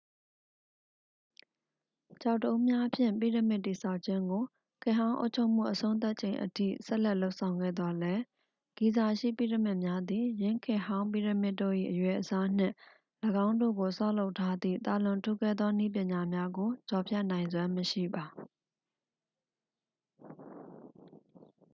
[2.21, 4.43] ကျောက်တုံးများဖြင့် ပိရမစ်တည်ဆောက်ခြင်းကို
[4.81, 8.21] ခေတ်ဟောင်းအုပ်ချုပ်မှုအဆုံးသတ်ချိန်အထိ ဆက်လက်လုပ်ဆောင်ခဲ့သော်လည်း
[8.77, 12.73] ဂီဇာရှိပိရမစ်များသည် ယင်းခေတ်ဟောင်းပိရမစ်တို့၏ အရွယ်အစားနှင့်
[13.45, 18.23] ၎င်းတို့ကိုဆောက်လုပ်ထားသည့် သာလွန်ထူးကဲသောနည်းပညာများကို ကျော်ဖြတ်နိုင်စွမ်းမရှိပါ